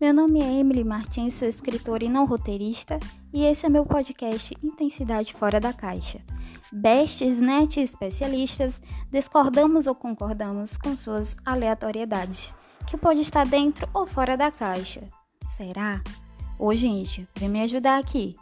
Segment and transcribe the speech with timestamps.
[0.00, 3.00] Meu nome é Emily Martins, sou escritora e não roteirista,
[3.32, 6.20] e esse é meu podcast Intensidade Fora da Caixa.
[6.72, 8.80] Bestes, net especialistas,
[9.10, 12.54] discordamos ou concordamos com suas aleatoriedades,
[12.86, 15.02] que pode estar dentro ou fora da caixa.
[15.44, 16.00] Será?
[16.56, 18.36] Ô gente, vem me ajudar aqui.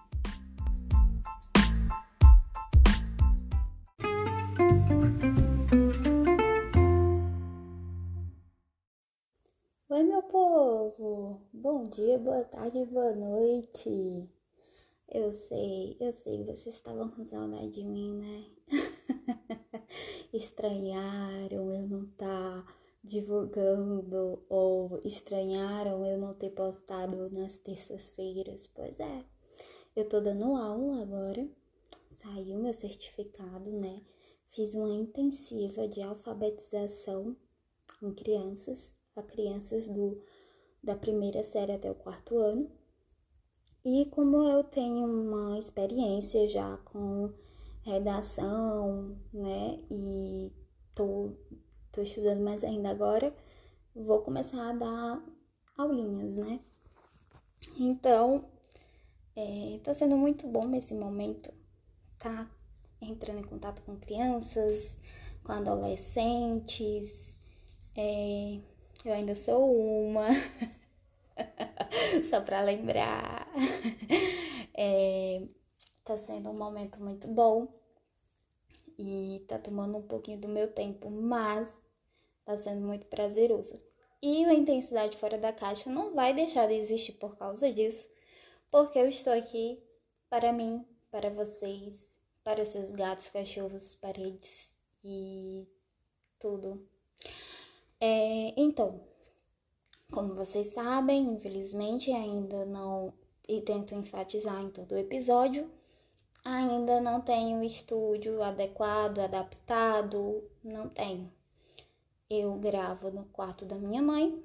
[10.90, 11.40] Povo!
[11.52, 14.30] Bom dia, boa tarde, boa noite!
[15.08, 18.44] Eu sei, eu sei, vocês estavam com saudade de mim, né?
[20.32, 28.68] Estranharam eu não estar tá divulgando ou estranharam eu não ter postado nas terças-feiras.
[28.72, 29.24] Pois é,
[29.96, 31.48] eu tô dando aula agora,
[32.10, 34.02] saiu meu certificado, né?
[34.46, 37.36] Fiz uma intensiva de alfabetização
[38.00, 40.22] em crianças a crianças do,
[40.86, 42.70] da primeira série até o quarto ano.
[43.84, 47.32] E como eu tenho uma experiência já com
[47.82, 50.52] redação, né, e
[50.94, 51.32] tô,
[51.92, 53.34] tô estudando mais ainda agora,
[53.94, 55.24] vou começar a dar
[55.76, 56.60] aulinhas, né?
[57.78, 58.44] Então,
[59.34, 61.52] é, tá sendo muito bom esse momento,
[62.18, 62.48] tá
[63.00, 64.98] entrando em contato com crianças,
[65.44, 67.34] com adolescentes,
[67.96, 68.58] é,
[69.06, 69.72] eu ainda sou
[70.04, 70.26] uma.
[72.22, 73.46] Só para lembrar.
[74.78, 75.40] É,
[76.04, 77.66] tá sendo um momento muito bom.
[78.98, 81.80] E tá tomando um pouquinho do meu tempo, mas
[82.44, 83.80] tá sendo muito prazeroso.
[84.22, 88.06] E a intensidade fora da caixa não vai deixar de existir por causa disso,
[88.70, 89.82] porque eu estou aqui
[90.28, 95.66] para mim, para vocês, para seus gatos, cachorros, paredes e
[96.38, 96.86] tudo.
[98.00, 99.00] É, então,
[100.10, 103.12] como vocês sabem, infelizmente ainda não,
[103.48, 105.70] e tento enfatizar em todo o episódio,
[106.44, 111.32] ainda não tenho estúdio adequado, adaptado, não tenho.
[112.28, 114.42] Eu gravo no quarto da minha mãe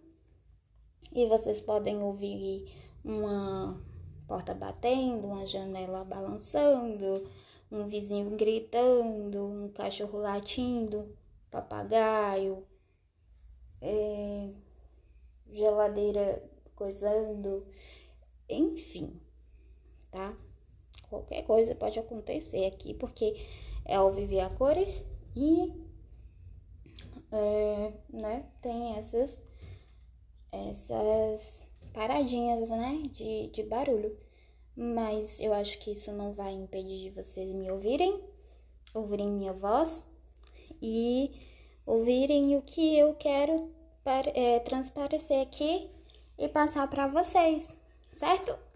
[1.13, 2.71] e vocês podem ouvir
[3.03, 3.81] uma
[4.27, 7.27] porta batendo, uma janela balançando,
[7.71, 11.16] um vizinho gritando, um cachorro latindo,
[11.50, 12.66] papagaio,
[13.81, 14.51] é,
[15.51, 16.44] geladeira
[16.75, 17.66] coisando,
[18.50, 19.19] enfim,
[20.09, 20.35] tá?
[21.09, 23.35] Qualquer coisa pode acontecer aqui, porque
[23.85, 25.73] é ao viver a cores e,
[27.31, 29.41] é, né, tem essas,
[30.51, 34.18] essas paradinhas, né, de, de barulho.
[34.75, 38.23] Mas eu acho que isso não vai impedir de vocês me ouvirem,
[38.94, 40.09] ouvirem minha voz
[40.81, 41.31] e
[41.85, 45.89] ouvirem o que eu quero é, transparecer aqui
[46.38, 47.73] e passar para vocês,
[48.12, 48.57] certo?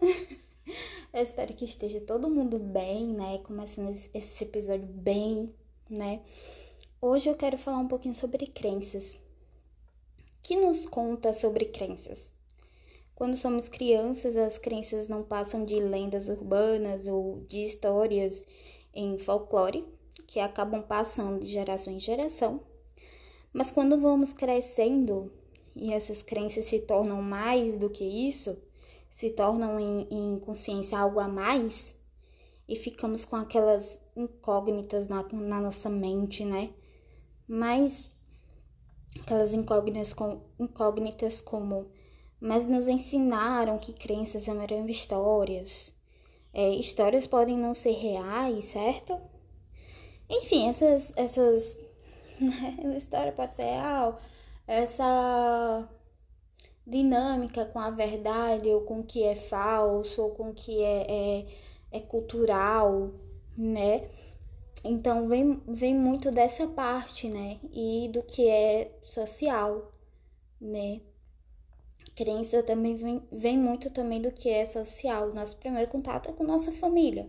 [1.12, 3.38] eu espero que esteja todo mundo bem, né?
[3.38, 5.52] Começando esse episódio bem,
[5.90, 6.22] né?
[7.00, 9.18] Hoje eu quero falar um pouquinho sobre crenças.
[10.42, 12.32] Que nos conta sobre crenças?
[13.14, 18.46] Quando somos crianças, as crenças não passam de lendas urbanas ou de histórias
[18.94, 19.84] em folclore
[20.26, 22.60] que acabam passando de geração em geração
[23.52, 25.32] mas quando vamos crescendo
[25.74, 28.60] e essas crenças se tornam mais do que isso,
[29.10, 31.94] se tornam em, em consciência algo a mais,
[32.68, 36.70] e ficamos com aquelas incógnitas na, na nossa mente, né?
[37.46, 38.10] Mas
[39.20, 41.86] aquelas incógnitas, com, incógnitas como
[42.40, 45.94] mas nos ensinaram que crenças eram histórias.
[46.52, 49.18] É, histórias podem não ser reais, certo?
[50.28, 51.78] Enfim, essas, essas
[52.40, 52.76] né?
[52.82, 54.20] Uma história pode ser real.
[54.66, 55.88] Essa
[56.86, 61.06] dinâmica com a verdade, ou com o que é falso, ou com o que é,
[61.08, 61.46] é,
[61.92, 63.10] é cultural,
[63.56, 64.08] né?
[64.84, 67.58] Então vem, vem muito dessa parte, né?
[67.72, 69.92] E do que é social,
[70.60, 71.00] né?
[72.14, 75.34] Crença também vem, vem muito também do que é social.
[75.34, 77.28] Nosso primeiro contato é com nossa família.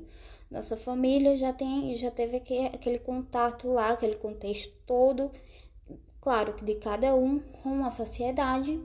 [0.49, 5.29] Nossa família já tem, já teve aquele, contato lá, aquele contexto todo,
[6.21, 8.79] claro que de cada um com a sociedade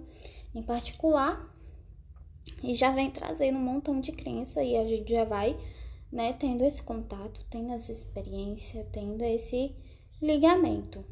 [0.55, 1.49] em particular,
[2.63, 5.57] e já vem trazendo um montão de crença e a gente já vai,
[6.11, 9.75] né, tendo esse contato, tendo essa experiência, tendo esse
[10.21, 11.05] ligamento.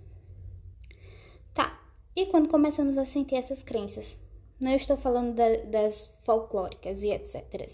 [1.55, 1.81] Tá.
[2.15, 4.19] E quando começamos a sentir essas crenças?
[4.61, 7.67] Não estou falando da, das folclóricas e etc.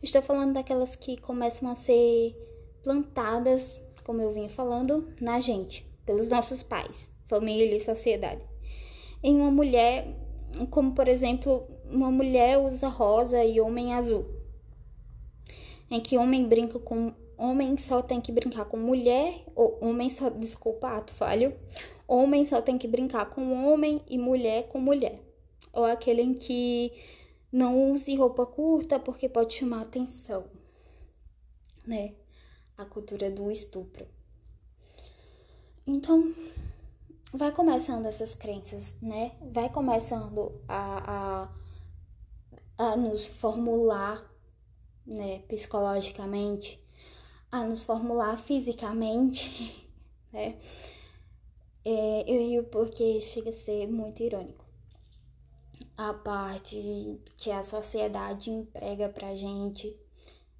[0.00, 2.36] Estou falando daquelas que começam a ser
[2.84, 8.40] plantadas, como eu vinha falando, na gente, pelos nossos pais, família e sociedade.
[9.22, 10.16] Em uma mulher,
[10.70, 14.24] como por exemplo, uma mulher usa rosa e homem azul.
[15.90, 20.30] Em que homem brinca com homem só tem que brincar com mulher, ou homem só,
[20.30, 21.52] desculpa, ato falho.
[22.06, 25.29] Homem só tem que brincar com homem e mulher com mulher.
[25.72, 26.92] Ou aquele em que
[27.52, 30.46] não use roupa curta porque pode chamar atenção,
[31.86, 32.14] né?
[32.76, 34.06] A cultura do estupro.
[35.86, 36.32] Então,
[37.32, 39.32] vai começando essas crenças, né?
[39.52, 41.48] Vai começando a,
[42.78, 44.22] a, a nos formular,
[45.06, 46.82] né, psicologicamente,
[47.50, 49.88] a nos formular fisicamente,
[50.32, 50.58] né?
[51.84, 54.59] É, eu porque chega a ser muito irônico.
[56.02, 59.94] A parte que a sociedade emprega pra gente,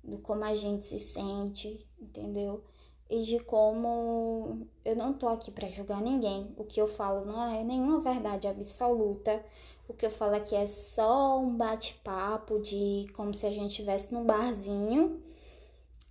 [0.04, 2.62] do como a gente se sente, entendeu?
[3.10, 6.54] e de como eu não tô aqui para julgar ninguém.
[6.56, 9.44] O que eu falo não é nenhuma verdade absoluta.
[9.88, 14.14] O que eu falo aqui é só um bate-papo de como se a gente estivesse
[14.14, 15.20] num barzinho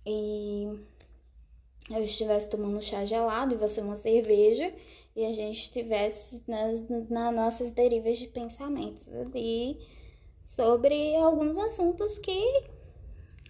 [0.04, 0.78] e
[1.90, 4.70] eu estivesse tomando chá gelado e você uma cerveja
[5.20, 9.78] e a gente estivesse nas, nas nossas derivas de pensamentos ali
[10.42, 12.64] sobre alguns assuntos que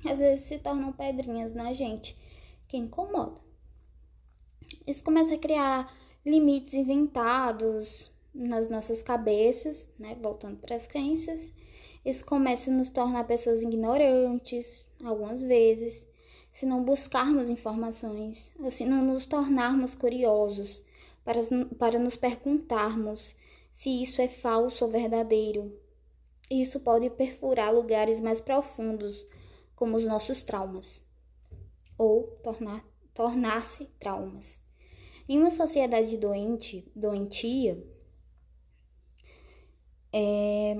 [0.05, 2.19] às vezes se tornam pedrinhas na gente
[2.67, 3.41] que incomoda.
[4.85, 5.97] Isso começa a criar
[6.27, 10.17] limites inventados nas nossas cabeças, né?
[10.21, 11.53] Voltando para as crenças.
[12.05, 16.05] Isso começa a nos tornar pessoas ignorantes, algumas vezes,
[16.53, 20.85] se não buscarmos informações, se não nos tornarmos curiosos
[21.31, 21.41] para,
[21.79, 23.37] para nos perguntarmos
[23.71, 25.79] se isso é falso ou verdadeiro.
[26.51, 29.25] Isso pode perfurar lugares mais profundos,
[29.77, 31.09] como os nossos traumas
[31.97, 32.85] ou tornar,
[33.15, 34.61] tornar-se traumas.
[35.29, 37.81] Em uma sociedade doente, doentia,
[40.13, 40.75] é,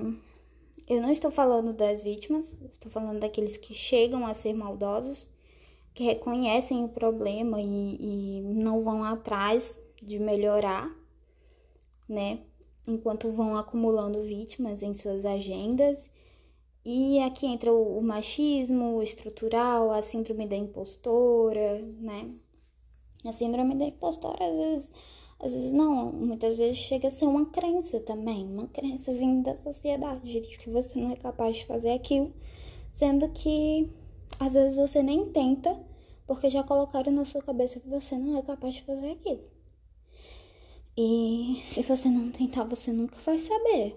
[0.85, 5.31] eu não estou falando das vítimas, estou falando daqueles que chegam a ser maldosos,
[5.93, 10.89] que reconhecem o problema e, e não vão atrás de melhorar,
[12.07, 12.39] né?
[12.87, 16.09] Enquanto vão acumulando vítimas em suas agendas
[16.83, 22.33] e aqui entra o, machismo estrutural, a síndrome da impostora, né?
[23.23, 24.91] A síndrome da impostora, às vezes,
[25.39, 29.55] às vezes não, muitas vezes chega a ser uma crença também, uma crença vindo da
[29.55, 32.33] sociedade, de que você não é capaz de fazer aquilo,
[32.91, 33.87] sendo que
[34.39, 35.79] às vezes você nem tenta,
[36.25, 39.60] porque já colocaram na sua cabeça que você não é capaz de fazer aquilo.
[40.97, 43.95] E se você não tentar, você nunca vai saber.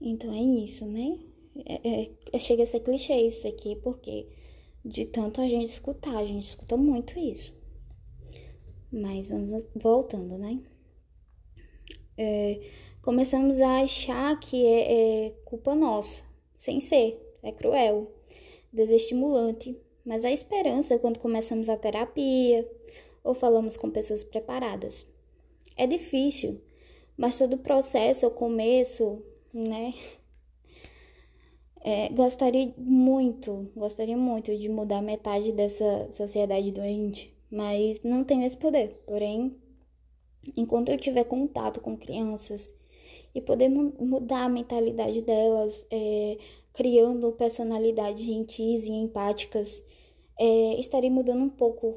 [0.00, 1.18] Então é isso, né?
[1.66, 4.28] É, é, é, chega a ser clichê isso aqui, porque
[4.84, 7.56] de tanto a gente escutar, a gente escuta muito isso.
[8.90, 10.60] Mas vamos voltando, né?
[12.16, 12.60] É,
[13.00, 16.24] começamos a achar que é, é culpa nossa,
[16.54, 18.12] sem ser, é cruel,
[18.72, 19.76] desestimulante.
[20.04, 22.68] Mas a esperança quando começamos a terapia
[23.22, 25.06] ou falamos com pessoas preparadas.
[25.76, 26.60] É difícil,
[27.16, 29.22] mas todo o processo, o começo,
[29.52, 29.94] né?
[31.84, 38.56] É, gostaria muito, gostaria muito de mudar metade dessa sociedade doente, mas não tenho esse
[38.56, 39.02] poder.
[39.04, 39.56] Porém,
[40.56, 42.72] enquanto eu tiver contato com crianças
[43.34, 46.38] e poder mudar a mentalidade delas, é,
[46.72, 49.84] criando personalidades gentis e empáticas,
[50.38, 51.96] é, estarei mudando um pouco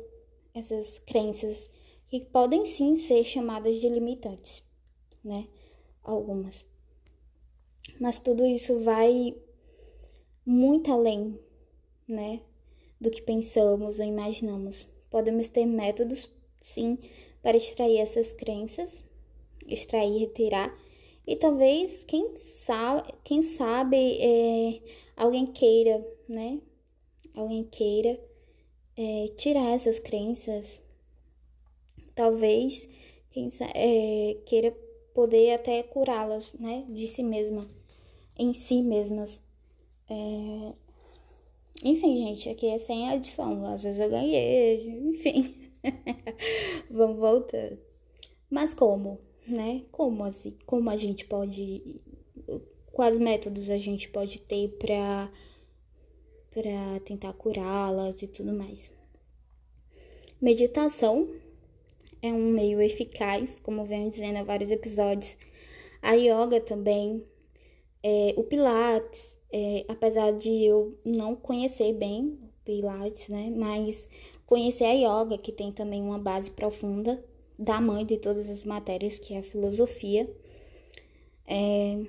[0.55, 1.69] essas crenças
[2.07, 4.63] que podem sim ser chamadas de limitantes,
[5.23, 5.47] né?
[6.01, 6.65] Algumas.
[7.99, 9.35] Mas tudo isso vai
[10.45, 11.39] muito além,
[12.07, 12.41] né,
[12.99, 14.87] do que pensamos ou imaginamos.
[15.09, 16.29] Podemos ter métodos,
[16.61, 16.97] sim,
[17.41, 19.03] para extrair essas crenças,
[19.67, 20.75] extrair, retirar,
[21.27, 24.81] e talvez, quem sabe, quem sabe é,
[25.17, 26.61] alguém queira, né,
[27.33, 28.19] alguém queira
[28.97, 30.81] é, tirar essas crenças,
[32.13, 32.89] talvez
[33.31, 34.71] quem é, queira
[35.13, 37.69] poder até curá-las, né, de si mesma
[38.37, 39.41] em si mesmas.
[40.09, 40.73] É...
[41.83, 43.65] Enfim, gente, aqui é sem adição.
[43.65, 45.71] Às vezes eu ganhei, enfim.
[46.89, 47.77] Vamos voltar.
[48.49, 49.83] Mas como, né?
[49.91, 50.57] Como assim?
[50.65, 52.01] Como a gente pode.
[52.91, 55.29] Quais métodos a gente pode ter pra,
[56.55, 58.89] pra tentar curá-las e tudo mais?
[60.41, 61.27] Meditação
[62.21, 65.37] é um meio eficaz, como venho dizendo há vários episódios.
[66.01, 67.25] A yoga também
[68.01, 73.51] é, o Pilates, é, apesar de eu não conhecer bem o Pilates, né?
[73.53, 74.07] Mas
[74.45, 77.21] conhecer a yoga, que tem também uma base profunda
[77.59, 80.29] da mãe de todas as matérias, que é a filosofia.
[81.45, 82.01] É...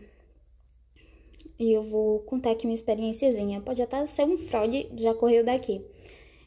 [1.58, 3.60] E eu vou contar aqui uma experiênciazinha.
[3.60, 5.82] Pode até ser um fraude, já correu daqui.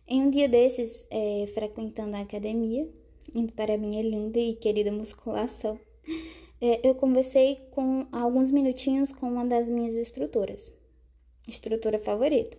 [0.08, 2.89] Em um dia desses, é, frequentando a academia,
[3.34, 5.79] indo para a minha linda e querida musculação,
[6.62, 10.72] é, eu conversei com alguns minutinhos com uma das minhas instrutoras,
[11.48, 12.58] instrutora favorita.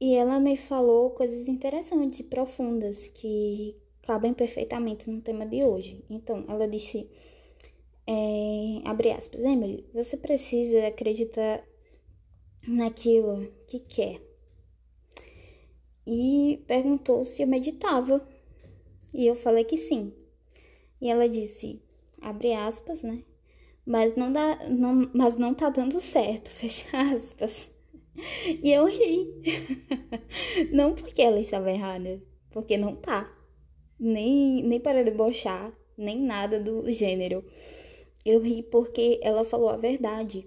[0.00, 6.04] E ela me falou coisas interessantes profundas que cabem perfeitamente no tema de hoje.
[6.08, 7.08] Então, ela disse,
[8.10, 11.62] é, abre aspas, Emily, você precisa acreditar
[12.66, 14.18] naquilo que quer.
[16.06, 18.26] E perguntou se eu meditava.
[19.12, 20.14] E eu falei que sim.
[21.02, 21.82] E ela disse,
[22.22, 23.22] abre aspas, né?
[23.84, 27.70] Mas não dá, não, mas não tá dando certo, fecha aspas.
[28.62, 29.34] E eu ri.
[30.72, 33.30] não porque ela estava errada, porque não tá.
[34.00, 37.44] Nem, nem para debochar, nem nada do gênero.
[38.24, 40.46] Eu ri porque ela falou a verdade.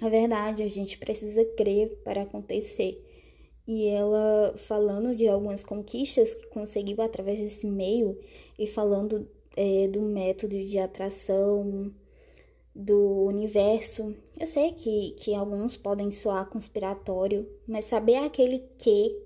[0.00, 3.02] A verdade, a gente precisa crer para acontecer.
[3.66, 8.18] E ela falando de algumas conquistas que conseguiu através desse meio
[8.58, 11.92] e falando é, do método de atração,
[12.74, 14.14] do universo.
[14.38, 19.16] Eu sei que, que alguns podem soar conspiratório, mas saber aquele que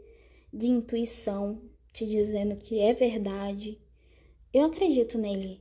[0.53, 1.61] de intuição
[1.93, 3.81] te dizendo que é verdade,
[4.53, 5.61] eu acredito nele.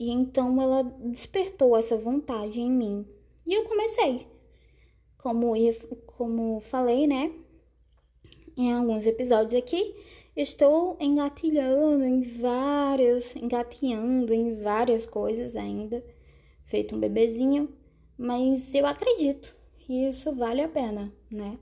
[0.00, 3.06] E então ela despertou essa vontade em mim.
[3.46, 4.26] E eu comecei.
[5.18, 5.52] Como,
[6.06, 7.30] como falei, né?
[8.56, 9.94] Em alguns episódios aqui,
[10.34, 16.02] estou engatilhando em vários, engateando em várias coisas ainda
[16.64, 17.68] feito um bebezinho,
[18.16, 21.58] mas eu acredito que isso vale a pena, né?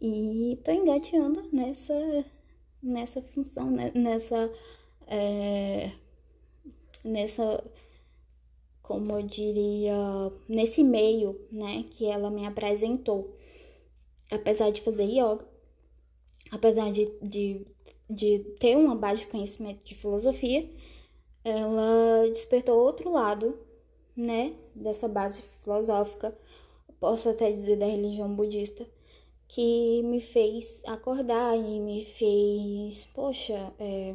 [0.00, 2.24] E tô engateando nessa,
[2.80, 3.90] nessa função, né?
[3.94, 4.52] nessa,
[5.06, 5.92] é,
[7.04, 7.64] nessa,
[8.82, 9.96] como eu diria,
[10.48, 11.84] nesse meio, né?
[11.90, 13.36] Que ela me apresentou.
[14.30, 15.46] Apesar de fazer yoga,
[16.50, 17.66] apesar de, de,
[18.08, 20.68] de ter uma base de conhecimento de filosofia,
[21.44, 23.58] ela despertou outro lado
[24.16, 26.36] né, dessa base filosófica,
[27.00, 28.86] posso até dizer da religião budista,
[29.48, 34.14] que me fez acordar e me fez, poxa, é,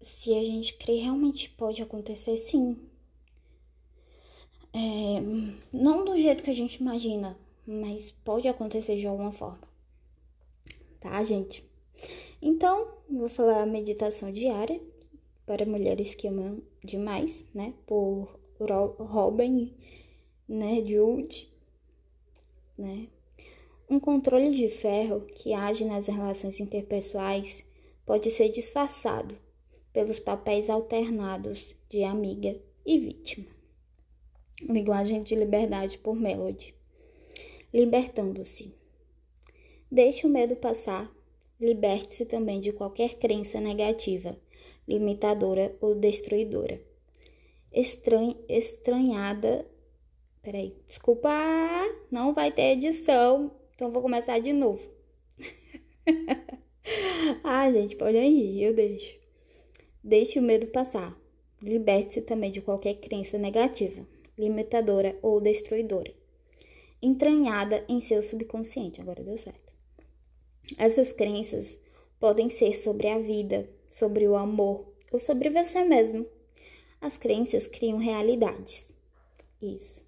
[0.00, 2.78] se a gente crê, realmente pode acontecer sim.
[4.72, 5.20] É,
[5.72, 7.36] não do jeito que a gente imagina,
[7.66, 9.66] mas pode acontecer de alguma forma.
[11.00, 11.64] Tá, gente?
[12.40, 14.80] Então, vou falar a meditação diária
[15.46, 17.74] para mulheres que amam demais, né?
[17.86, 19.74] Por Robin,
[20.48, 20.84] né?
[20.84, 21.48] Jude,
[22.76, 23.08] né?
[23.90, 27.66] Um controle de ferro que age nas relações interpessoais
[28.04, 29.47] pode ser disfarçado
[29.92, 33.46] pelos papéis alternados de amiga e vítima.
[34.62, 36.74] Linguagem de liberdade por Melody.
[37.72, 38.74] Libertando-se.
[39.90, 41.10] Deixe o medo passar.
[41.60, 44.36] Liberte-se também de qualquer crença negativa
[44.88, 46.80] limitadora ou destruidora.
[47.70, 48.34] Estran...
[48.48, 49.68] Estranhada.
[50.42, 51.30] Peraí, desculpa,
[52.10, 54.88] não vai ter edição, então vou começar de novo.
[57.44, 59.17] ah, gente, podem rir, eu deixo.
[60.02, 61.16] Deixe o medo passar.
[61.60, 64.06] Liberte-se também de qualquer crença negativa,
[64.38, 66.14] limitadora ou destruidora,
[67.02, 69.00] entranhada em seu subconsciente.
[69.00, 69.72] Agora deu certo.
[70.76, 71.78] Essas crenças
[72.20, 76.26] podem ser sobre a vida, sobre o amor ou sobre você mesmo.
[77.00, 78.92] As crenças criam realidades.
[79.60, 80.06] Isso.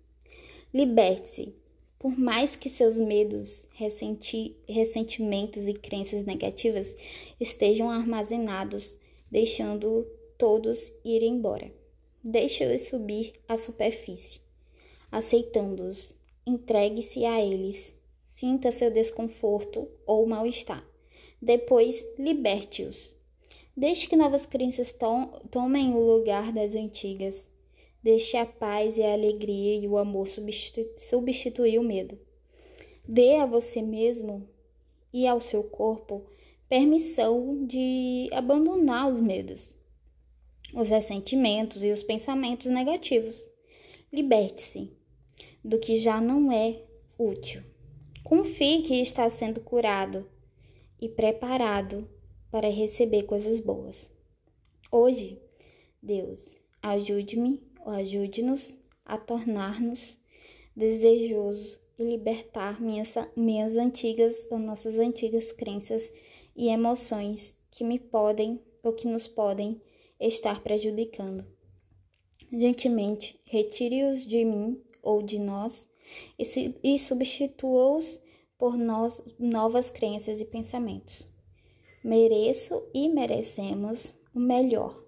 [0.73, 1.55] Liberte-se.
[1.99, 6.95] Por mais que seus medos, ressenti ressentimentos e crenças negativas
[7.39, 8.97] estejam armazenados,
[9.31, 10.07] deixando
[10.37, 11.73] todos ir embora.
[12.23, 14.41] Deixe-os subir à superfície.
[15.11, 17.95] Aceitando-os, entregue-se a eles.
[18.27, 20.87] Sinta seu desconforto ou mal-estar.
[21.41, 23.19] Depois, liberte-os
[23.81, 27.49] Deixe que novas crenças tom, tomem o lugar das antigas.
[28.03, 32.19] Deixe a paz e a alegria e o amor substitu substituir o medo.
[33.09, 34.47] Dê a você mesmo
[35.13, 36.23] e ao seu corpo
[36.71, 39.75] permissão de abandonar os medos,
[40.73, 43.45] os ressentimentos e os pensamentos negativos.
[44.13, 44.97] Liberte-se
[45.65, 46.81] do que já não é
[47.19, 47.61] útil.
[48.23, 50.31] Confie que está sendo curado
[51.01, 52.09] e preparado
[52.53, 54.09] para receber coisas boas.
[54.93, 55.43] Hoje,
[56.01, 60.21] Deus, ajude-me ou ajude-nos a tornar-nos
[60.77, 66.13] desejosos e libertar minhas, minhas antigas ou nossas antigas crenças
[66.57, 69.81] e emoções que me podem ou que nos podem
[70.19, 71.47] estar prejudicando.
[72.53, 75.89] gentilmente retire-os de mim ou de nós
[76.37, 78.21] e, substitua-os
[78.59, 81.29] por nós, novas crenças e pensamentos.
[82.03, 85.01] Mereço e merecemos o melhor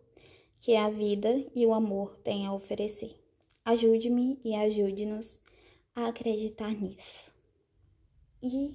[0.59, 3.17] que a vida e o amor têm a oferecer.
[3.65, 5.41] Ajude-me e ajude-nos
[5.95, 7.33] a acreditar nisso.
[8.43, 8.75] E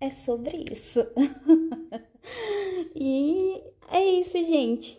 [0.00, 1.00] é sobre isso.
[2.94, 4.98] e é isso, gente.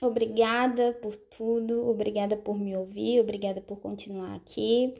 [0.00, 4.94] Obrigada por tudo, obrigada por me ouvir, obrigada por continuar aqui.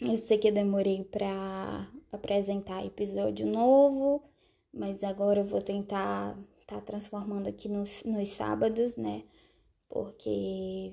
[0.00, 4.22] Eu sei que eu demorei para apresentar episódio novo,
[4.72, 9.24] mas agora eu vou tentar tá transformando aqui nos, nos sábados, né?
[9.88, 10.92] Porque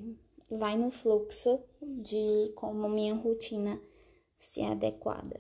[0.50, 3.79] vai no fluxo de como minha rotina
[4.39, 5.39] se adequada.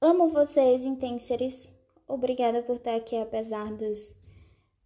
[0.00, 1.77] Amo vocês, intensores.
[2.08, 4.18] Obrigada por estar aqui, apesar dos,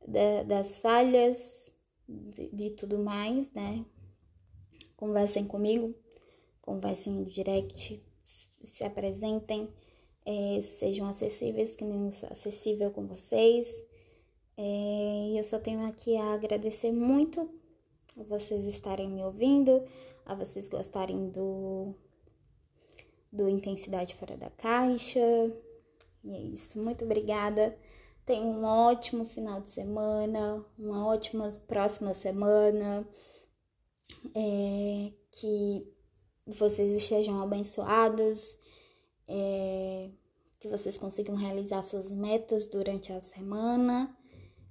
[0.06, 1.72] da, das falhas,
[2.08, 3.86] de, de, tudo mais, né?
[4.96, 5.94] Conversem comigo,
[6.60, 9.72] conversem no direct, se apresentem,
[10.26, 13.68] é, sejam acessíveis, que nem eu sou acessível com vocês.
[14.56, 17.48] É, eu só tenho aqui a agradecer muito
[18.16, 19.84] a vocês estarem me ouvindo,
[20.26, 21.94] a vocês gostarem do,
[23.32, 25.20] do Intensidade Fora da Caixa.
[26.24, 26.82] E é isso.
[26.82, 27.76] Muito obrigada.
[28.24, 33.06] Tenha um ótimo final de semana, uma ótima próxima semana.
[34.34, 35.86] É, que
[36.46, 38.58] vocês estejam abençoados,
[39.26, 40.10] é,
[40.58, 44.14] que vocês consigam realizar suas metas durante a semana.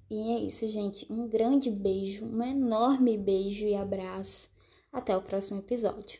[0.10, 1.12] E é isso, gente.
[1.12, 4.50] Um grande beijo, um enorme beijo e abraço.
[4.92, 6.20] Até o próximo episódio.